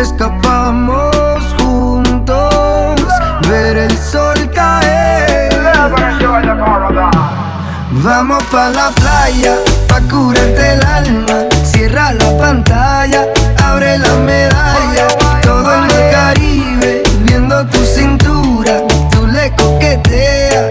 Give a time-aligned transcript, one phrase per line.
[0.00, 2.96] escapamos juntos,
[3.48, 5.48] ver el sol caer.
[7.90, 9.56] Vamos pa' la playa,
[9.88, 11.48] pa' curarte el alma.
[11.64, 13.26] Cierra la pantalla,
[13.64, 15.08] abre la medalla.
[15.42, 18.82] Todo en el Caribe, viendo tu cintura.
[19.10, 20.70] Tú le coqueteas,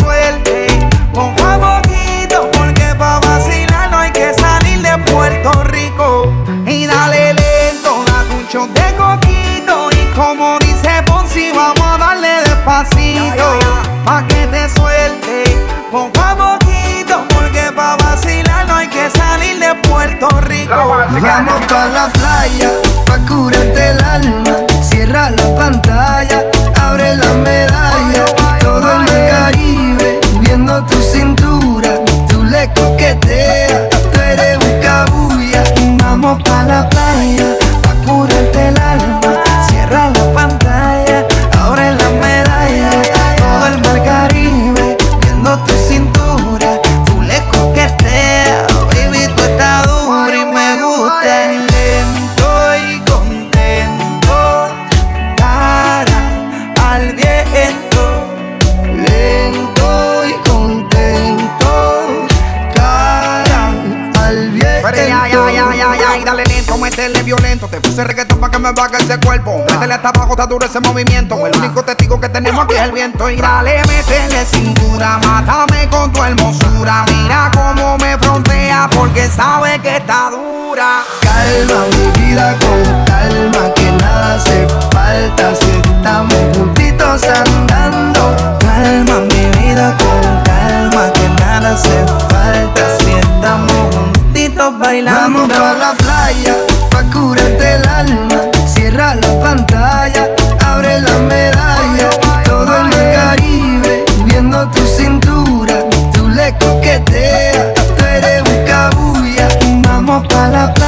[21.21, 21.70] Vamos
[70.31, 71.45] Está duro ese movimiento.
[71.45, 73.29] El único testigo que tenemos aquí es el viento.
[73.29, 77.03] Y dale, métele cintura, mátame con tu hermosura.
[77.07, 81.03] Mira cómo me frontea porque sabe que está dura.
[81.19, 88.57] Calma mi vida con calma que nada hace falta si estamos juntitos andando.
[88.61, 95.39] Calma mi vida con calma que nada hace falta si estamos juntitos bailando.
[95.39, 96.55] Vamos pa la playa
[96.89, 98.30] pa curarte el alma.
[110.29, 110.80] Vamos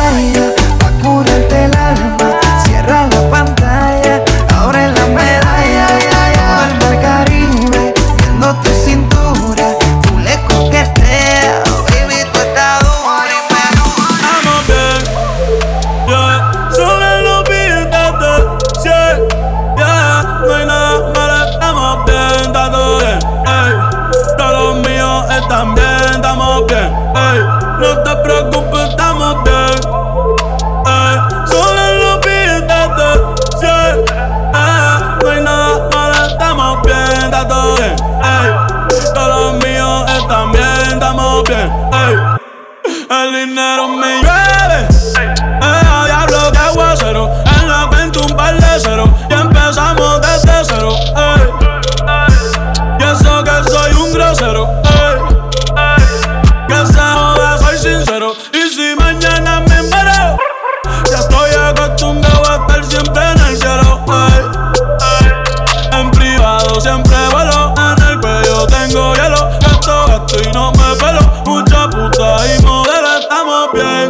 [72.23, 74.07] Y modelo, estamos bien.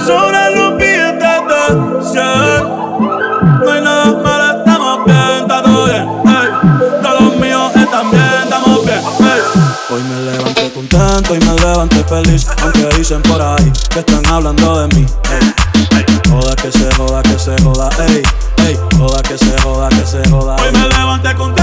[0.00, 1.64] Sobre los billetes de
[2.02, 2.80] 100.
[3.62, 6.08] No hay nada malo, estamos bien, está todo bien.
[6.24, 6.48] ey.
[7.02, 9.00] Todos los míos están bien, estamos bien.
[9.00, 9.42] ey.
[9.90, 12.46] Hoy me levanté contento y me levanté feliz.
[12.62, 15.06] Aunque dicen por ahí que están hablando de mí.
[15.30, 15.54] ey.
[16.30, 18.22] Joda que se joda, que se joda, ey,
[18.66, 18.78] ey.
[18.96, 20.56] Joda que se joda, que se joda.
[20.56, 21.59] Hoy me levanté contento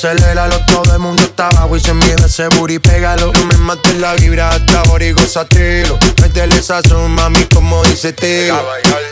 [0.00, 3.32] aceléralo Todo el mundo está abajo y se mide ese booty, pégalo.
[3.32, 8.56] No me mates la vibra hasta ahora y gozatelo Métele sazón, mami, como dice tío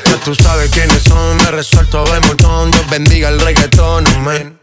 [0.06, 2.70] Ya tú sabes quiénes son, me resuelto de montón.
[2.70, 4.55] Dios bendiga el reggaetón, man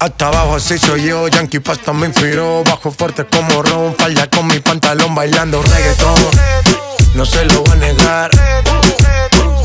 [0.00, 2.62] hasta abajo así soy yo, Yankee Pasta me inspiró.
[2.62, 6.14] Bajo fuerte como Ron, falda con mi pantalón bailando reggaetón.
[7.16, 8.30] No se lo voy a negar.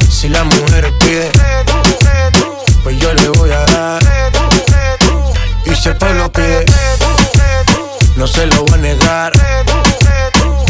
[0.10, 1.30] Si la mujer pide
[2.84, 4.13] Pues yo le voy a dar
[5.84, 6.66] si el pueblo pide
[8.16, 9.34] No se lo voy a negar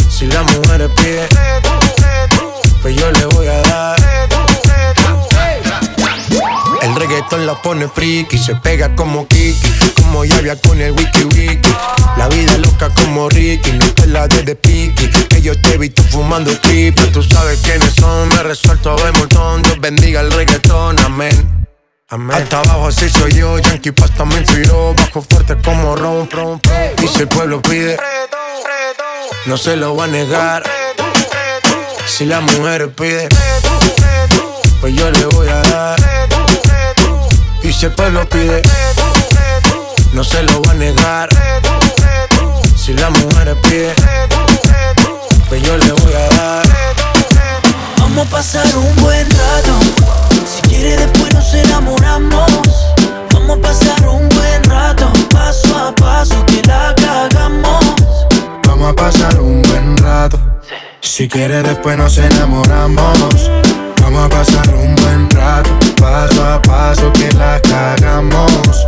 [0.10, 1.28] Si la mujer pide
[2.82, 4.04] Pues yo le voy a dar
[6.82, 11.74] el reggaetón la pone friki, se pega como Kiki, como Yavia con el wiki wiki.
[12.18, 15.10] La vida loca como Ricky, no te la de de piqui.
[15.30, 19.62] Que yo te visto fumando triple, tú sabes quiénes son, me resuelto de montón.
[19.62, 21.63] Dios bendiga el reggaetón, amén.
[22.14, 22.44] Amén.
[22.44, 26.62] Hasta abajo así soy yo, Yankee Pasta me inspiró, bajo fuerte como Ron, Ron,
[27.02, 27.98] Y si el pueblo pide,
[29.48, 30.62] no se lo va a negar.
[32.06, 33.28] Si la mujer pide,
[34.80, 36.00] pues yo le voy a dar.
[37.64, 38.62] Y si el pueblo pide,
[40.12, 41.30] no se lo va a negar.
[42.76, 43.92] Si la mujer pide,
[45.50, 46.64] pues yo le voy a dar.
[47.98, 50.03] Vamos a pasar un buen rato.
[50.74, 52.52] Si quiere después nos enamoramos.
[53.32, 58.26] Vamos a pasar un buen rato, paso a paso que la cagamos.
[58.66, 60.40] Vamos a pasar un buen rato.
[61.00, 63.52] Si quiere después nos enamoramos.
[64.02, 65.70] Vamos a pasar un buen rato,
[66.02, 68.88] paso a paso que la cagamos.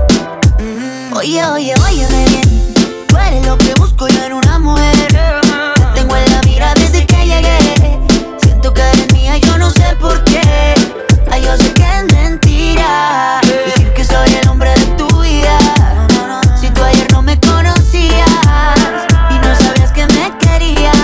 [1.13, 2.73] Oye, oye, oye, bien.
[3.07, 4.95] Tú eres lo que busco yo en una mujer.
[5.75, 7.99] Te tengo en la mira desde que llegué.
[8.41, 10.41] Siento que eres mía, yo no sé por qué.
[11.31, 13.39] Ay, yo sé que es mentira.
[13.65, 15.57] Decir que soy el hombre de tu vida.
[16.59, 18.29] Si tú ayer no me conocías
[19.29, 20.95] y no sabías que me querías,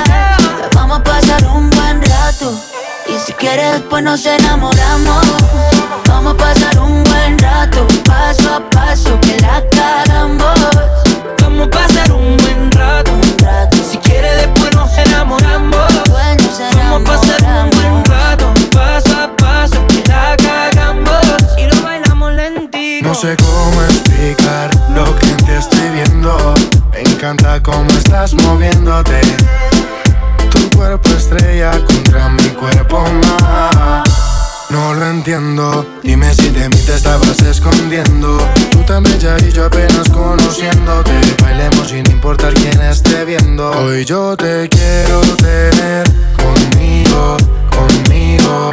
[0.74, 2.54] vamos a pasar un buen rato.
[3.08, 5.26] Y si quieres, después nos enamoramos.
[6.08, 10.60] Vamos a pasar un buen rato, paso a paso, que la cagamos.
[11.42, 13.12] Vamos a pasar un buen rato.
[13.90, 15.78] Si quiere después nos enamoramos.
[16.90, 17.21] Vamos a
[23.12, 26.54] No sé cómo explicar lo que en ti estoy viendo.
[26.94, 29.20] Me encanta cómo estás moviéndote.
[30.50, 34.10] Tu cuerpo estrella contra mi cuerpo más.
[34.70, 38.38] No lo entiendo, dime si de mí te estabas escondiendo.
[38.72, 41.12] Tú tan bella y yo apenas conociéndote.
[41.42, 43.72] Bailemos sin importar quién esté viendo.
[43.72, 47.36] Hoy yo te quiero tener conmigo,
[47.76, 48.70] conmigo.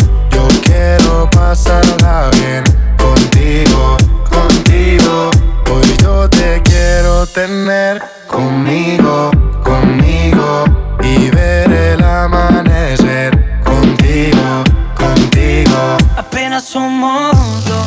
[7.47, 9.31] Tener conmigo,
[9.63, 10.65] conmigo.
[11.05, 13.31] Y ver el amanecer
[13.63, 14.65] contigo,
[14.97, 15.97] contigo.
[16.17, 17.87] Apenas somos dos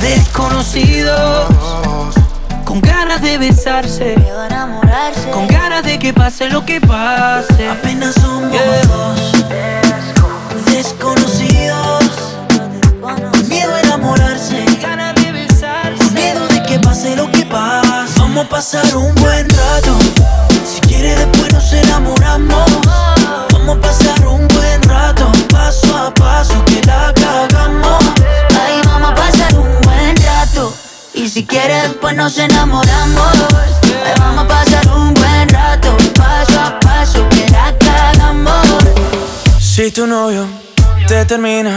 [0.00, 1.48] desconocidos
[2.64, 5.30] con ganas de besarse, Miedo a enamorarse.
[5.30, 7.68] con ganas de que pase lo que pase.
[7.68, 8.52] Apenas somos
[8.86, 9.32] dos
[10.66, 12.04] desconocidos,
[13.48, 14.41] miedo a enamorarse,
[18.62, 19.98] pasar un buen rato.
[20.64, 22.70] Si quiere después nos enamoramos.
[23.50, 28.04] Vamos a pasar un buen rato, paso a paso que la cagamos.
[28.64, 30.72] Ay, vamos a pasar un buen rato.
[31.12, 33.32] Y si quieres, después nos enamoramos.
[34.06, 35.96] Ay, vamos a pasar un buen rato.
[36.14, 38.64] Paso a paso, que la cagamos.
[39.58, 40.46] Si tu novio
[41.08, 41.74] te termina,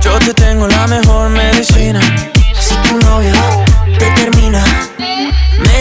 [0.00, 2.00] yo te tengo la mejor medicina.
[2.58, 3.34] Si tu novio
[3.98, 4.64] te termina,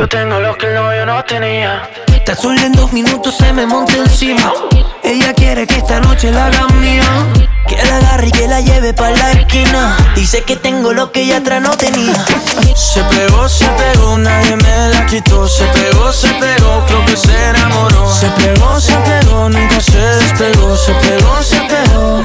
[0.00, 1.86] Yo tengo lo que el novio no tenía.
[2.06, 4.50] Está sola en dos minutos, se me monta encima.
[5.02, 7.04] Ella quiere que esta noche la haga mía.
[7.68, 9.98] Que la agarre y que la lleve pa' la esquina.
[10.14, 12.14] Dice que tengo lo que ella atrás no tenía.
[12.74, 15.46] Se pegó, se pegó, nadie me la quitó.
[15.46, 18.10] Se pegó, se pegó, creo que se enamoró.
[18.10, 20.78] Se pegó, se pegó, nunca se despegó.
[20.78, 22.24] Se pegó, se pegó.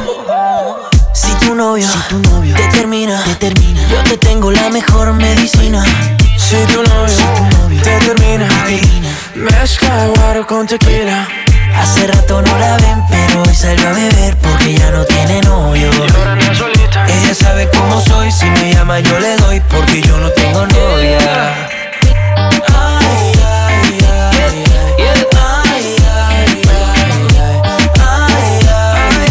[1.12, 3.82] Si tu novio, Si tu novio te termina, te termina.
[3.90, 5.84] yo te tengo la mejor medicina.
[6.38, 6.84] Si tu
[9.96, 11.28] mezcla guaro con tequila.
[11.76, 15.90] Hace rato no la ven, pero hoy salió a beber porque ya no tiene novio.
[17.08, 21.70] Ella sabe cómo soy, si me llama yo le doy porque yo no tengo novia.
[22.68, 25.06] Ay, ay, ay, ay.
[28.00, 28.60] Ay,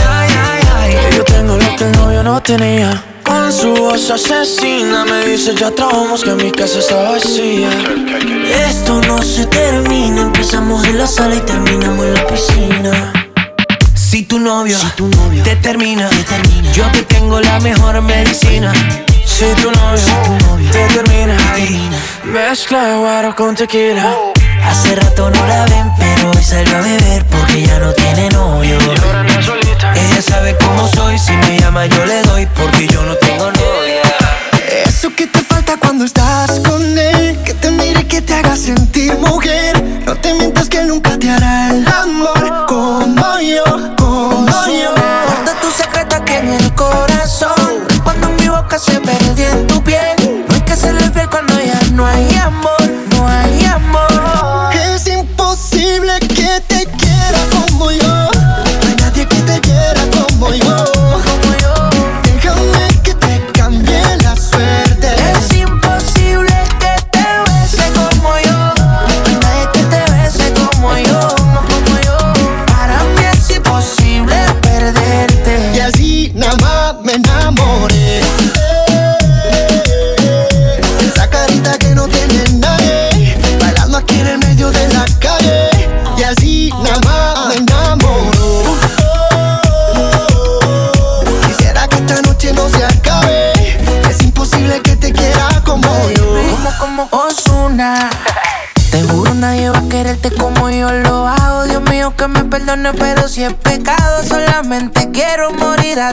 [0.09, 1.17] ay, ay.
[1.17, 3.03] Yo tengo lo que el novio no tenía.
[3.23, 7.71] Con su voz asesina me dice ya trabamos que mi casa está vacía.
[8.69, 9.64] Esto no se empezamos
[10.89, 13.13] en la sala y terminamos en la piscina.
[13.95, 16.73] Si tu novio, Si tu novio te termina, te termina.
[16.73, 18.73] yo te tengo la mejor medicina.
[19.25, 21.97] Si tu novio, tu novio te termina, te termina.
[22.25, 24.15] mezcla guaro con tequila.
[24.65, 28.79] Hace rato no la ven, pero hoy salió a beber porque ya no tiene novio.
[29.97, 34.03] Ella sabe cómo soy, si me llama yo le doy porque yo no tengo novia.
[34.87, 38.57] Eso que te falta cuando estás con él Que te mire y que te haga
[38.57, 39.74] sentir mujer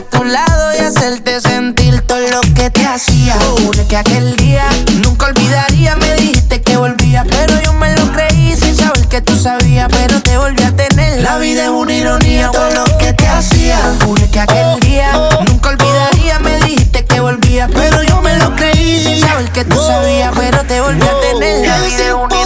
[0.02, 3.34] a tu lado Y hacerte sentir todo lo que te hacía.
[3.64, 4.64] Juro que aquel día
[5.02, 9.36] nunca olvidaría Me dijiste que volvía pero yo me lo creí Sin saber que tú
[9.36, 11.22] sabías pero te volví a tener.
[11.22, 13.78] La vida es una ironía todo lo que te hacía.
[14.04, 15.12] Juro que aquel día
[15.46, 19.76] nunca olvidaría Me dijiste que volvía pero yo me lo creí Sin saber que tú
[19.76, 21.66] sabías pero te volví a tener.
[21.66, 22.41] La vida es una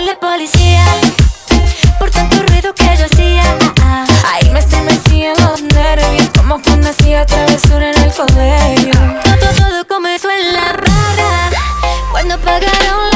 [0.00, 0.84] llegó la policía
[1.98, 3.42] por tanto ruido que yo hacía.
[3.82, 4.32] Ah, ah.
[4.32, 8.92] Ahí me estremecían los nervios, como cuando hacía travesura en el colegio.
[9.24, 11.50] Todo, todo comenzó en la rara
[12.12, 13.09] cuando pagaron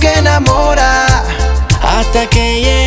[0.00, 1.22] que enamora.
[1.82, 2.79] Hasta que llega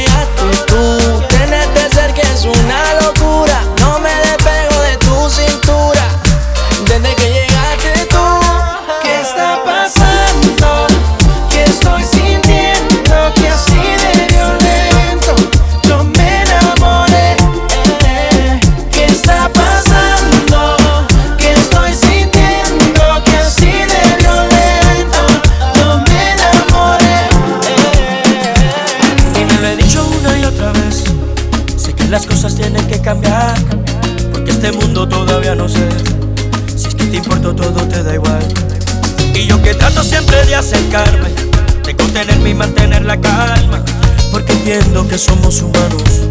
[44.64, 46.22] entendiendo que somos humanos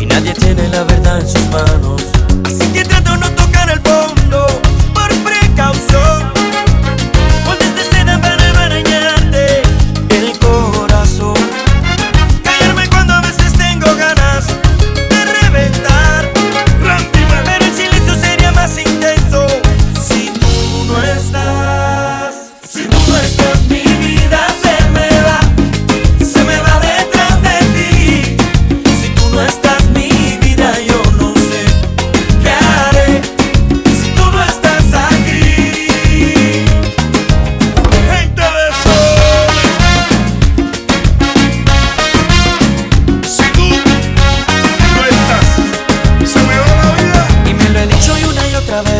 [0.00, 2.02] y nadie tiene la verdad en sus manos.
[2.44, 4.63] Así que trato de no tocar el fondo.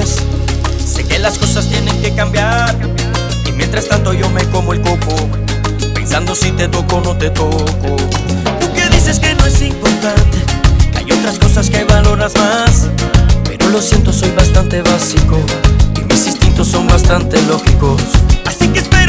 [0.03, 2.77] Sé que las cosas tienen que cambiar.
[3.47, 5.15] Y mientras tanto yo me como el coco,
[5.95, 7.97] pensando si te toco o no te toco.
[8.61, 10.39] Tú que dices que no es importante,
[10.97, 12.89] hay otras cosas que valoras más.
[13.45, 15.39] Pero lo siento, soy bastante básico.
[16.01, 18.03] Y mis instintos son bastante lógicos.
[18.45, 19.04] Así que espera.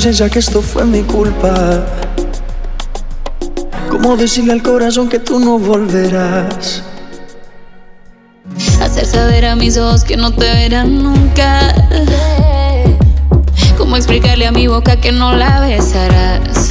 [0.00, 1.84] conciencia que esto fue mi culpa.
[3.90, 6.82] ¿Cómo decirle al corazón que tú no volverás?
[8.80, 11.74] Hacer saber a mis ojos que no te verán nunca.
[13.76, 16.70] ¿Cómo explicarle a mi boca que no la besarás?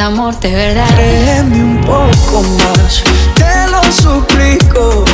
[0.00, 0.86] amor de verdad.
[0.94, 3.02] Créeme un poco más,
[3.34, 5.04] te lo suplico.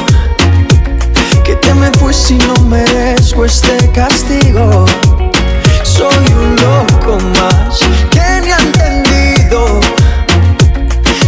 [1.42, 4.85] Que te me fui si no merezco este castigo.
[5.83, 7.79] Soy un loco más
[8.11, 9.81] que ni ha entendido.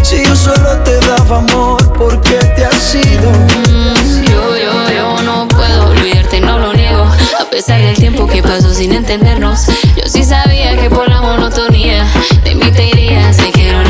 [0.02, 3.32] Si yo solo te daba amor, ¿por qué te has ido?
[4.28, 7.04] Yo, yo, yo no puedo olvidarte, no lo niego.
[7.40, 9.66] A pesar del tiempo que pasó sin entendernos,
[9.96, 12.06] yo sí sabía que por la monotonía
[12.42, 13.05] te invité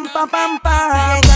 [0.00, 1.31] pam pam pam.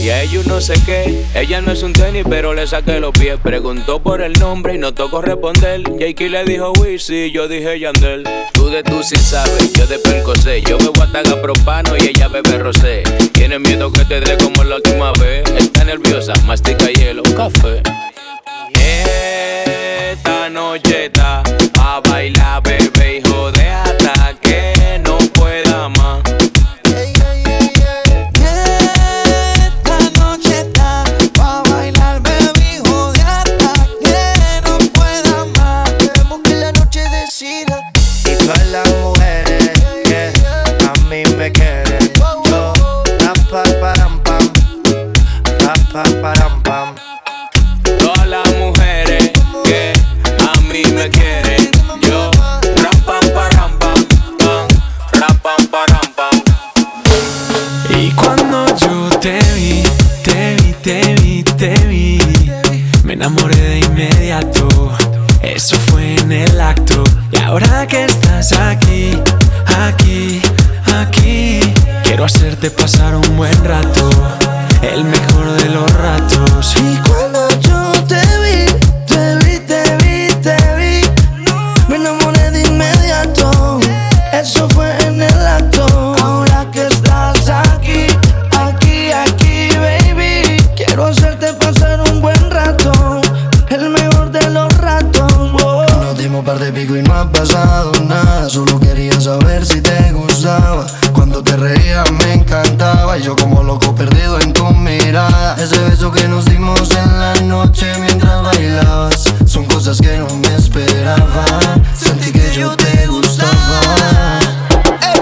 [0.00, 1.22] y a ellos no sé qué.
[1.34, 3.38] Ella no es un tenis, pero le saqué los pies.
[3.42, 5.82] Preguntó por el nombre y no tocó responder.
[5.98, 8.24] Jakey le dijo Wisi, yo dije Yandel.
[8.54, 10.62] Tú de tú sí sabes, yo de percosé.
[10.62, 13.02] Yo bebo ataga propano y ella bebe rosé.
[13.32, 15.44] Tiene miedo que te dé como la última vez.
[15.58, 17.82] Está nerviosa, mastica hielo, un café.
[20.10, 21.42] Esta noche está
[21.78, 22.62] a bailar
[63.24, 64.68] enamoré de inmediato.
[65.40, 67.02] Eso fue en el acto.
[67.32, 69.18] Y ahora que estás aquí,
[69.78, 70.42] aquí,
[71.00, 71.60] aquí,
[72.02, 74.10] quiero hacerte pasar un buen rato.
[74.82, 76.74] El mejor de los ratos.
[96.44, 98.48] par de pico y no ha pasado nada.
[98.50, 100.86] Solo quería saber si te gustaba.
[101.12, 103.18] Cuando te reías me encantaba.
[103.18, 105.56] Y yo como loco perdido en tu mirada.
[105.58, 109.24] Ese beso que nos dimos en la noche mientras bailabas.
[109.46, 111.44] Son cosas que no me esperaba.
[111.96, 114.38] Sentí que yo te gustaba.
[115.00, 115.20] Hey,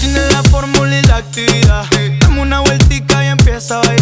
[0.00, 1.84] Tienes la fórmula y la actividad.
[2.20, 4.01] Dame una vueltica y empieza a bailar.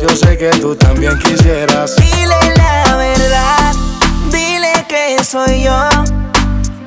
[0.00, 1.94] Yo sé que tú también quisieras.
[1.96, 3.74] Dile la verdad,
[4.30, 5.88] dile que soy yo,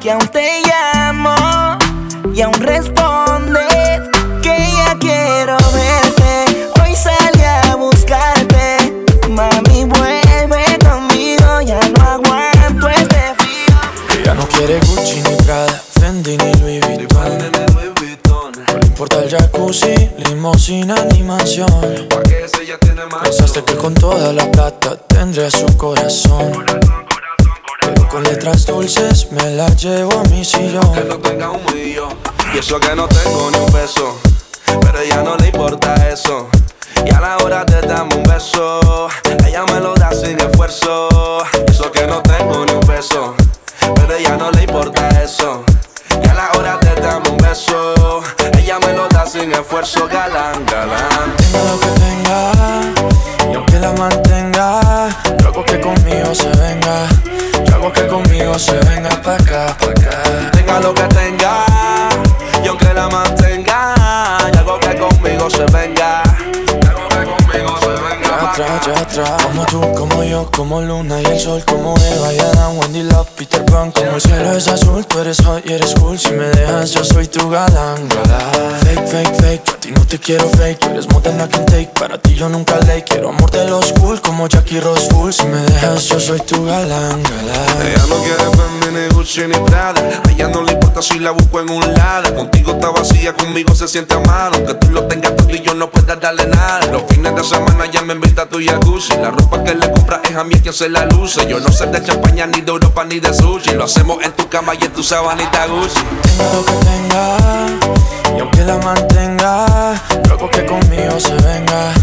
[0.02, 1.78] que aún te llamo
[2.34, 4.02] y aún respondes
[4.42, 6.70] que ya quiero verte.
[6.82, 14.22] Hoy salí a buscarte, mami vuelve conmigo, ya no aguanto este frío.
[14.22, 18.23] Ella no quiere Gucci ni Prada, Fendi ni Louis Vuitton.
[18.82, 21.70] Importa el jacuzzi, limosina ni mansión.
[23.24, 26.66] Pensaste que con toda la plata tendría su corazón.
[27.82, 30.94] Pero con letras dulces me la llevo a mi sillón.
[30.94, 32.14] Que no tenga un millón.
[32.54, 34.18] Y eso que no tengo ni un peso.
[34.66, 36.50] Pero ella no le importa eso.
[37.06, 39.10] Y a la hora te damos un beso.
[39.46, 41.44] Ella me lo da sin esfuerzo.
[41.68, 43.36] Eso que no tengo ni un peso.
[43.96, 45.64] Pero ella no le importa eso.
[46.24, 48.22] Y a la hora te damos un beso.
[48.74, 50.08] Ella me lo da sin esfuerzo.
[50.08, 51.36] Galán, galán.
[51.38, 55.10] Tenga lo que tenga, y aunque la mantenga,
[55.40, 57.08] yo hago que conmigo se venga.
[57.68, 60.52] Yo hago que conmigo se venga pa' acá, pa' acá.
[60.54, 61.66] Tenga lo que tenga.
[62.64, 63.94] Y aunque la mantenga.
[64.52, 66.24] Y algo que conmigo se venga.
[66.82, 68.50] Y algo que conmigo se venga.
[68.50, 69.44] Atrás, ya atrás.
[69.44, 73.30] Como tú, como yo, como Luna y el sol, como Eva y Adán, Wendy Love,
[73.38, 73.92] Peter Pan.
[73.92, 76.18] Como el cielo es azul, tú eres hot y eres cool.
[76.20, 78.80] Si me dejas, yo soy tu galán, galán.
[78.82, 80.80] Fake, fake, fake, yo a ti no te quiero fake.
[80.80, 81.92] Tú eres more than I can take.
[82.00, 85.32] Para ti yo nunca le quiero amor de los cool, como Jackie Rose Full.
[85.32, 87.88] Si me dejas, yo soy tu galán, galán.
[87.88, 91.32] Ella no quiere Fendi ni Gucci ni Prada A ella no le importa si la
[91.32, 95.06] busco en un lado Contigo está vacía, conmigo se siente a mano Que tú lo
[95.08, 98.44] tengas todo y yo no pueda darle nada Los fines de semana ya me invita
[98.44, 101.48] a tu jacuzzi La ropa que le compra es a mí quien se la luce
[101.48, 104.48] Yo no sé de champaña, ni de Europa, ni de sushi Lo hacemos en tu
[104.50, 107.38] cama y en tu sabanita Gucci Tenga lo que tenga,
[108.36, 109.66] y aunque que la mantenga.
[110.28, 111.94] Luego que conmigo se venga.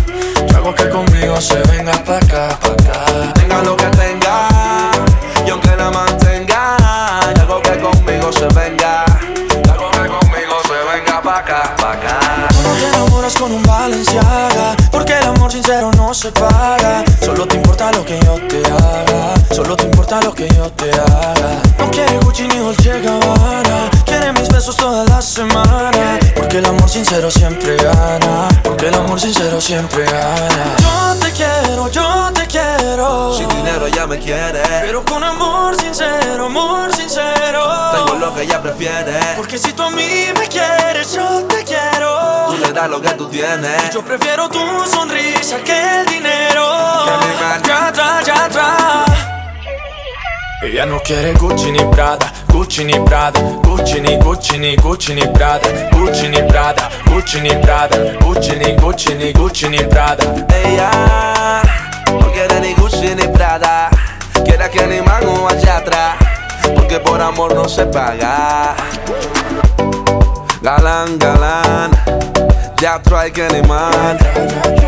[0.49, 3.33] Yo hago que conmigo se venga pa' acá, pa' acá.
[3.35, 4.49] Tenga lo que tenga,
[5.47, 6.77] y aunque la mantenga,
[7.35, 9.05] y hago que conmigo se venga.
[9.65, 12.19] Y hago que conmigo se venga pa' acá, pa' acá.
[12.63, 14.80] No te enamoras con un Valenciaga
[15.41, 19.35] amor sincero no se paga Solo te importa lo que yo te haga.
[19.51, 21.63] Solo te importa lo que yo te haga.
[21.79, 23.91] No quiere Gucci ni Dolce Gabbana.
[24.05, 26.19] Quiere mis besos toda la semana.
[26.35, 28.49] Porque el amor sincero siempre gana.
[28.63, 30.77] Porque el amor sincero siempre gana.
[30.79, 32.50] Yo te quiero, yo te quiero
[33.37, 38.61] Sin dinero ella me quiere, Pero con amor sincero, amor sincero tengo lo que ella
[38.63, 39.19] prefiere.
[39.37, 43.11] Porque si tú a mí me quieres, yo te quiero Tú le das lo que
[43.11, 43.91] tú tienes.
[43.93, 46.67] Yo prefiero tu sonrisa que el dinero.
[47.67, 49.11] Ya atrás, ya atrás.
[50.63, 55.27] Ella no quiere Gucci ni Prada, Gucci ni Prada, Gucci ni Gucci ni Gucci ni
[55.27, 60.23] Prada, Gucci ni Prada, Gucci ni Prada, Gucci ni Gucci ni Gucci ni Prada.
[60.63, 63.91] Ella no quiere ni Gucci ni Prada,
[64.45, 66.17] quiere que ni mango allá atrás,
[66.75, 68.75] porque por amor no se paga.
[70.63, 71.91] Galán, galán,
[72.81, 74.19] ya trae que ni man.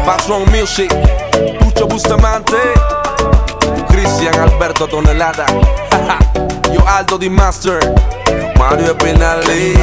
[0.04, 0.92] Paso Music,
[1.60, 2.58] Pucho Bustamante,
[3.88, 5.46] Cristian Alberto Tonelada,
[6.72, 7.78] yo Aldo Di Master.
[8.58, 9.74] Mario Pinali,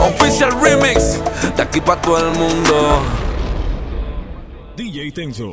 [0.00, 1.20] Official Remix,
[1.54, 3.02] de aquí para todo el mundo.
[4.74, 5.52] DJ Tenso.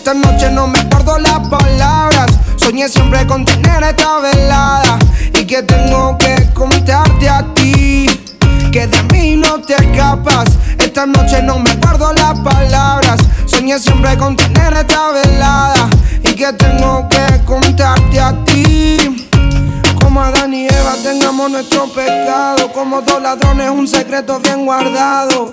[0.00, 2.30] Esta noche no me guardo las palabras.
[2.56, 4.98] Soñé siempre con tener esta velada
[5.38, 8.06] y que tengo que contarte a ti.
[8.72, 10.48] Que de mí no te escapas.
[10.78, 13.20] Esta noche no me guardo las palabras.
[13.44, 15.90] Soñé siempre con tener esta velada
[16.24, 19.28] y que tengo que contarte a ti.
[20.00, 22.72] Como Adán y Eva tengamos nuestro pecado.
[22.72, 25.52] Como dos ladrones, un secreto bien guardado.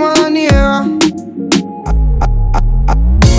[0.00, 0.86] como Adán y Eva.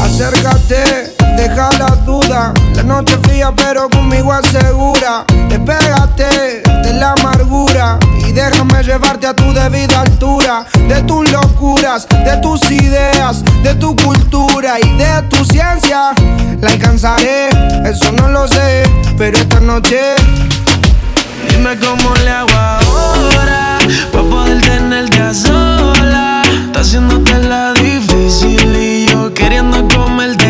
[0.04, 2.54] Acércate, deja la duda.
[2.76, 5.26] La noche fría, pero conmigo asegura.
[5.50, 10.66] Despégate de la amargura y déjame llevarte a tu debida altura.
[10.88, 16.12] De tus locuras, de tus ideas, de tu cultura y de tu ciencia.
[16.62, 17.50] La alcanzaré,
[17.86, 18.84] eso no lo sé,
[19.18, 20.14] pero esta noche.
[21.50, 23.80] Dime cómo le hago ahora
[24.12, 26.41] para poder tenerte a sola.
[26.82, 30.41] Haciéndote la difícil y yo queriendo comerte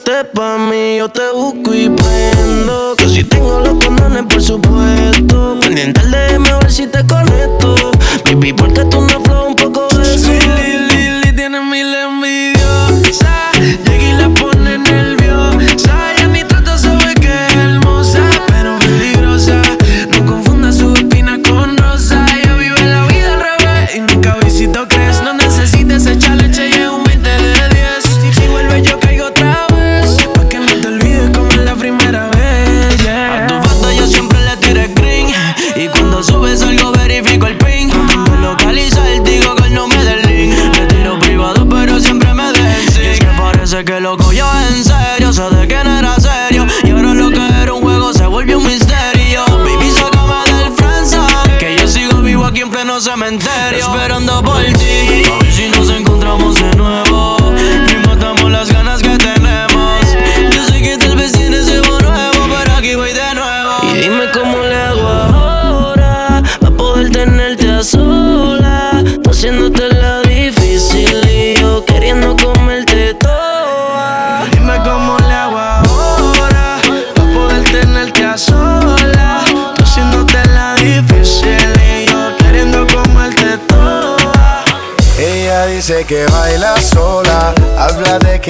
[0.00, 2.94] estés pa' mí yo te busco y prendo.
[2.96, 5.29] Que si tengo los condones por supuesto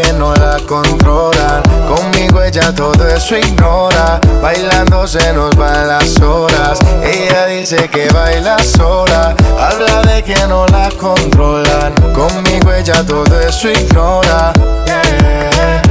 [0.00, 1.62] que no la controlan.
[1.88, 6.78] Conmigo ella todo eso ignora, bailando se nos van las horas.
[7.02, 11.94] Ella dice que baila sola, habla de que no la controlan.
[12.14, 14.52] Conmigo ella todo eso ignora.
[14.86, 15.82] yeah.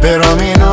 [0.00, 0.61] Pero a mí no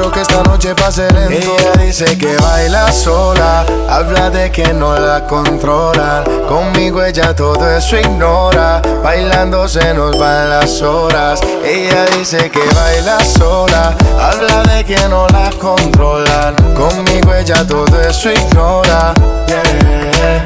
[0.00, 1.54] Quiero que esta noche pase lento.
[1.58, 7.98] Ella dice que baila sola Habla de que no la controlan Conmigo ella todo eso
[7.98, 11.42] ignora Bailando se nos van las horas.
[11.62, 18.32] Ella dice que baila sola Habla de que no la controlan Conmigo ella todo eso
[18.32, 19.12] ignora
[19.48, 20.42] yeah.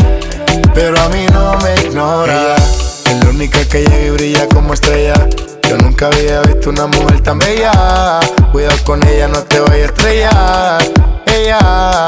[0.75, 2.57] Pero a mí no me ignora.
[2.57, 5.15] Es la única que llega y brilla como estrella
[5.69, 8.21] yo nunca había visto una mujer tan bella.
[8.53, 10.83] Cuidado con ella, no te vayas a estrellar.
[11.27, 12.07] Ella,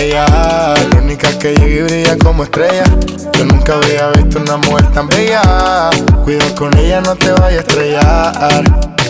[0.00, 2.84] ella, la única que llega y brilla como estrella.
[3.32, 5.90] Yo nunca había visto una mujer tan bella.
[6.24, 9.01] Cuidado con ella, no te vayas a estrellar.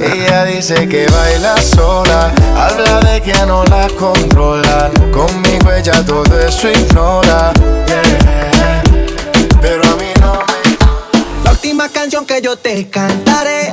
[0.00, 2.32] Ella dice que baila sola.
[2.56, 4.92] Habla de que no la controlan.
[5.10, 7.52] Conmigo ella todo eso ignora.
[9.60, 13.72] Pero a mí no me La última canción que yo te cantaré,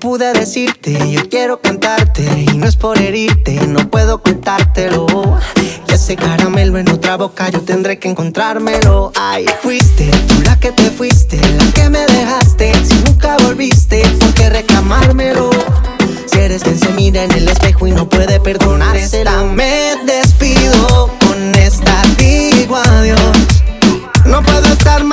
[0.00, 5.06] pude decirte, yo quiero cantarte y no es por herirte, no puedo contártelo.
[5.88, 9.12] Y ese caramelo en otra boca yo tendré que encontrármelo.
[9.14, 12.72] Ay, fuiste tú la que te fuiste, la que me dejaste.
[12.82, 15.50] Si nunca volviste, ¿por qué reclamármelo?
[16.26, 19.22] Si eres quien se mira en el espejo y no puede perdonarse,
[19.54, 23.20] me despido con esta digo adiós.
[24.24, 25.04] No puedo estar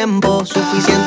[0.00, 0.46] tiempo.
[0.46, 0.99] Suficiente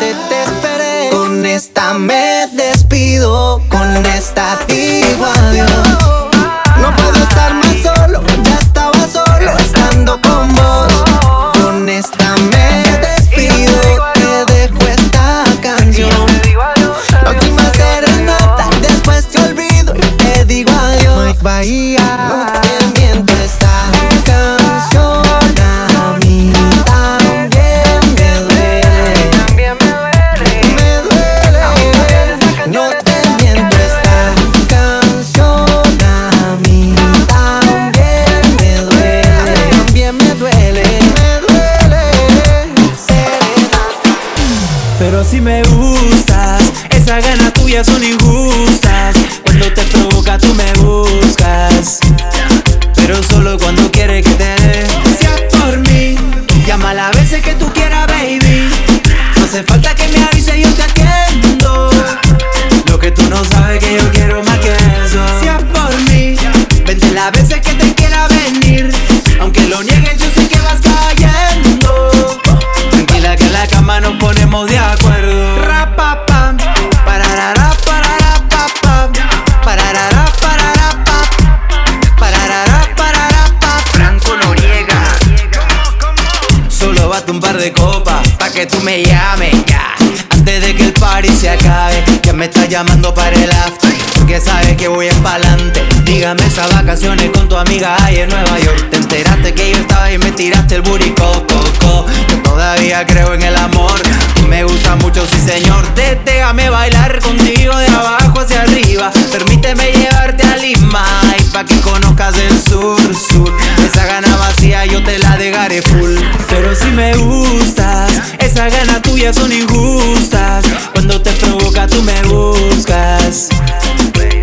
[88.64, 89.94] que tú me llames ya.
[90.30, 93.92] Antes de que el party se acabe, que me estás llamando para el after.
[94.18, 95.84] Porque sabes que voy pa'lante.
[96.06, 98.90] Dígame esas vacaciones con tu amiga ahí en Nueva York.
[98.90, 102.06] Te enteraste que yo estaba y me tiraste el burico, coco.
[102.30, 102.33] Yo
[102.64, 104.00] todavía creo en el amor.
[104.48, 105.84] Me gusta mucho, sí señor.
[106.24, 109.12] Déjame bailar contigo de abajo hacia arriba.
[109.34, 111.06] Permíteme llevarte a Lima
[111.38, 113.52] y pa' que conozcas el sur, sur.
[113.86, 116.16] Esa gana vacía yo te la dejaré full.
[116.48, 118.10] Pero si me gustas,
[118.40, 120.64] esas ganas tuyas son injustas.
[120.94, 123.50] Cuando te provoca tú me buscas.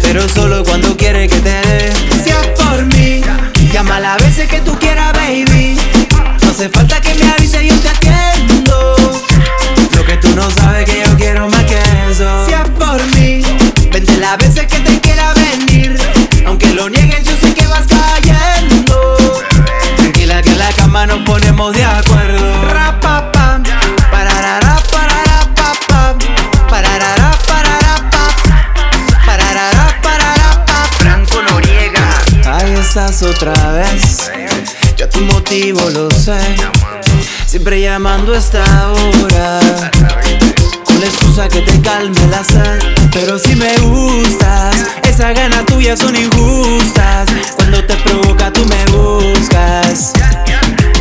[0.03, 1.93] Pero solo cuando quiere que te dé.
[2.23, 2.85] Sea por
[4.17, 5.00] veces que tú quieras,
[21.69, 22.69] de acuerdo.
[22.73, 23.63] Rapapam,
[24.11, 24.83] pararara,
[25.55, 26.19] papam,
[26.69, 30.95] pararara, parara, pap, pararara, parara, pap.
[30.95, 32.09] Franco Noriega.
[32.47, 34.31] Ahí estás otra vez.
[34.97, 36.41] Yo tu motivo lo sé.
[37.47, 39.61] Siempre llamando a esta hora.
[40.85, 42.81] Con la excusa que te calme la sed.
[43.13, 47.29] Pero si me gustas, esas ganas tuyas son injustas.
[47.57, 50.15] Cuando te provoca tú me buscas.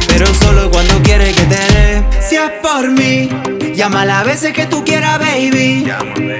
[0.09, 2.03] Pero solo cuando quiere que te dé.
[2.27, 3.29] Si es por mí,
[3.75, 5.91] llama las veces que tú quieras, baby.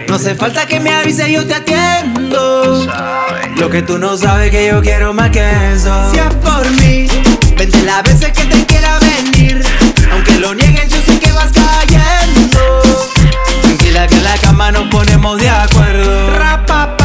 [0.07, 2.86] No hace falta que me avise, yo te atiendo.
[3.55, 6.11] Lo que tú no sabes que yo quiero más que eso.
[6.11, 7.07] Si es por mí,
[7.57, 9.63] vente las veces que te quiera venir.
[10.11, 12.82] Aunque lo niegues, yo sé que vas cayendo.
[13.61, 16.38] Tranquila que en la cama nos ponemos de acuerdo.
[16.38, 16.99] Rapapam,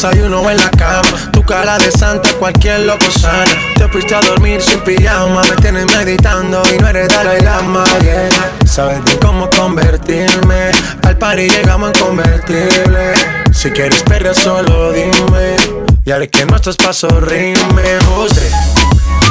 [0.00, 1.32] desayuno en la cama.
[1.32, 3.50] Tu cara de santa, cualquier loco sana.
[3.74, 5.42] Te fuiste a dormir sin pijama.
[5.42, 7.82] Me tienes meditando y no eres Dalai Lama.
[8.02, 8.28] Yeah.
[8.64, 10.70] Sabes bien cómo convertirme.
[11.02, 13.12] Al party llegamos en convertible.
[13.52, 15.56] Si quieres perder, solo dime.
[16.04, 17.98] Y haré que nuestros pasos rimen.
[18.18, 18.52] Usted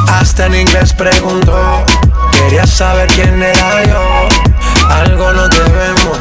[0.09, 1.85] hasta en inglés preguntó.
[2.33, 4.27] Quería saber quién era yo.
[4.89, 6.17] Algo nos debemos.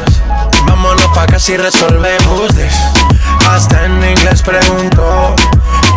[0.65, 3.06] Vámonos pa' casi resolvemos this.
[3.49, 5.35] Hasta en inglés preguntó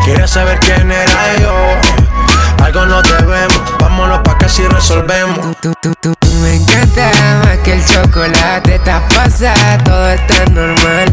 [0.04, 6.14] Quería saber quién era yo Algo no debemos Vámonos pa' casi resolvemos Tú, tú, tú,
[6.18, 7.10] tú me encanta
[7.44, 8.76] más que el chocolate.
[8.76, 11.06] Estás pasa, todo está normal.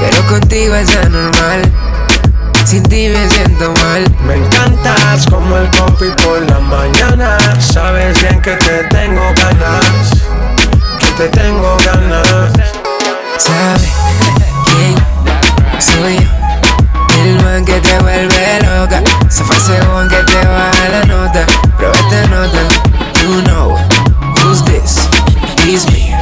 [0.00, 1.62] Pero contigo es anormal.
[2.64, 4.04] Sin ti me siento mal.
[4.26, 10.10] Me encantas como el coffee por la mañana Sabes bien que te tengo ganas
[10.98, 12.52] Que te tengo ganas
[13.38, 13.92] ¿Sabes
[15.80, 16.28] soy yo?
[17.22, 19.02] El man que te vuelve loca.
[19.28, 21.46] Se fue según que te baja la nota.
[21.78, 22.58] Pero esta nota,
[23.22, 23.76] you know
[24.42, 25.08] who's this?
[25.66, 26.12] It's me.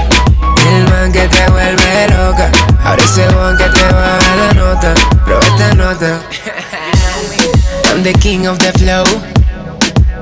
[0.66, 2.50] El man que te vuelve loca.
[2.84, 4.94] Ahora según que te baja la nota.
[5.24, 6.20] Pero esta nota.
[7.90, 9.04] I'm the king of the flow.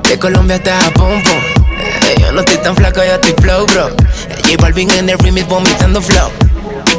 [0.08, 1.22] De Colombia hasta Japón.
[1.78, 3.88] Eh, Yo no estoy tan flaco, yo estoy flow, bro.
[3.88, 6.30] Eh, J Balvin en el remix vomitando flow.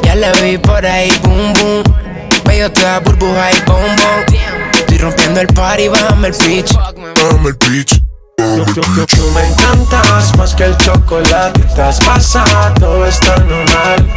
[0.02, 2.01] Ya la vi por ahí, boom, boom.
[2.44, 4.24] Veo toda burbuja y bombón.
[4.72, 6.72] Estoy rompiendo el party, bájame el pitch.
[6.74, 8.02] Bájame el pitch.
[8.36, 11.60] Tú me encantas más que el chocolate.
[11.60, 14.08] Estás pasada, todo está normal.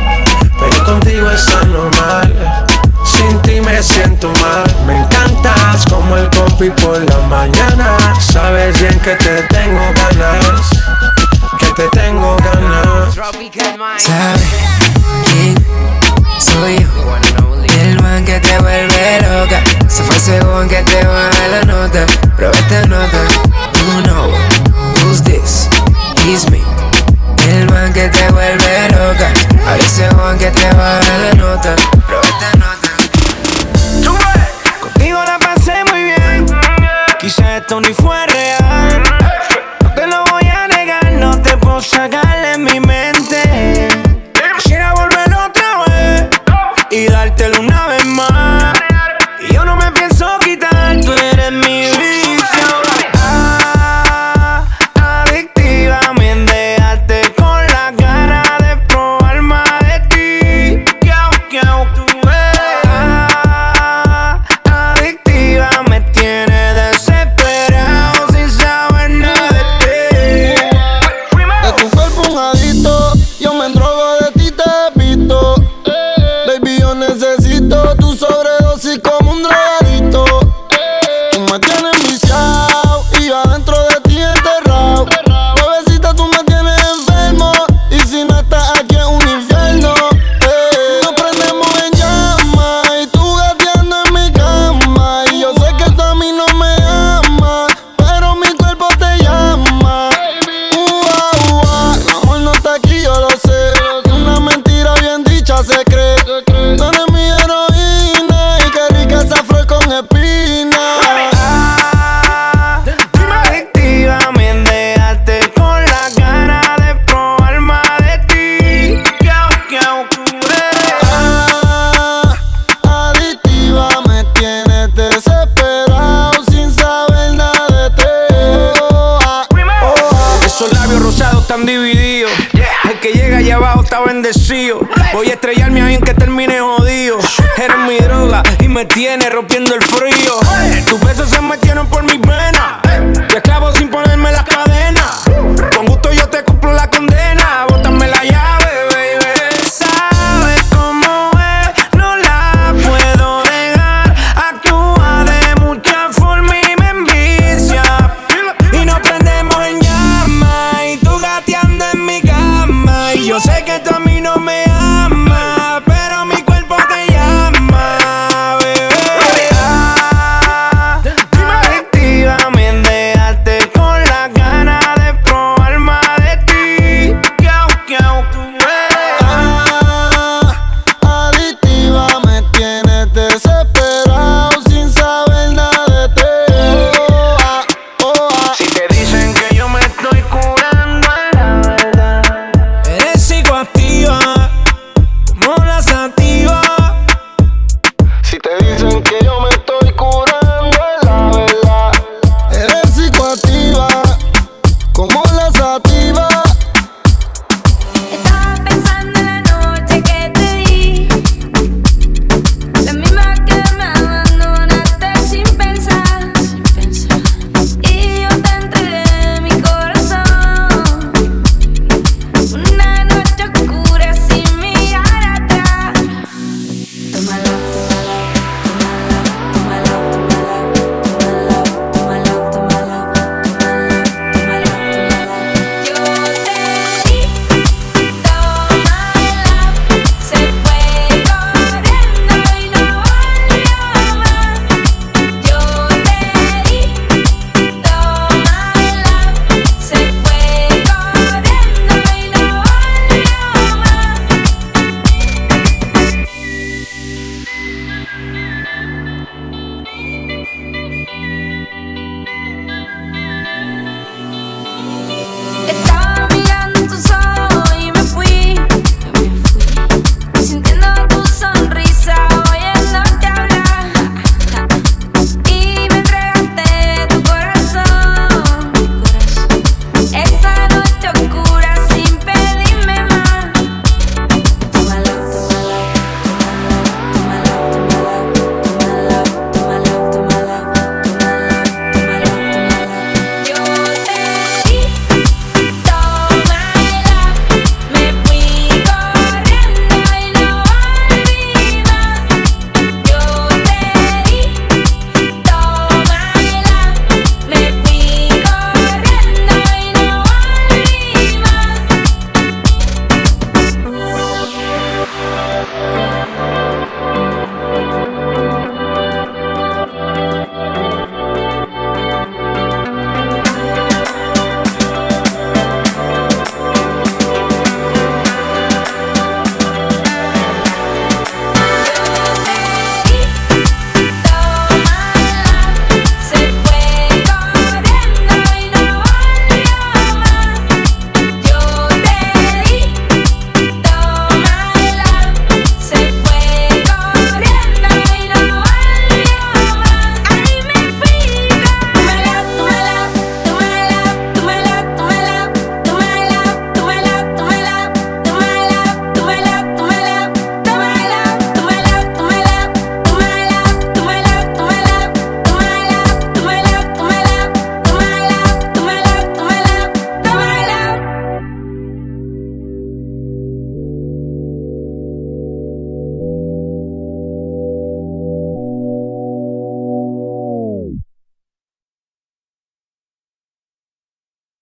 [0.59, 2.65] Pero contigo es anormal.
[3.03, 4.63] Sin ti me siento mal.
[4.88, 7.97] Me encantas como el coffee por la mañana.
[8.19, 9.82] Sabes bien que te tengo
[10.17, 10.69] ganas.
[11.59, 13.15] Que te tengo ganas.
[13.97, 14.41] ¿Sabes
[15.26, 15.55] quién
[16.39, 17.64] soy yo?
[18.06, 19.64] Man que te vuelve loca.
[19.88, 22.06] Se fue según que te baja la nota.
[22.38, 23.18] Pero esta nota,
[23.74, 24.32] you know
[25.01, 25.68] who's this?
[26.28, 26.62] It's me.
[27.49, 29.28] El man que te vuelve loca.
[29.68, 31.76] Ahora según que te baja la nota.
[32.06, 32.89] Pero esta nota.
[34.82, 36.45] Contigo la pasé muy bien.
[37.20, 39.03] Quizás esto ni fue real.
[39.82, 43.88] No te lo voy a negar, no te puedo sacar de mi mente.
[44.58, 46.30] Quisiera volver otra vez
[46.91, 47.74] y dártelo una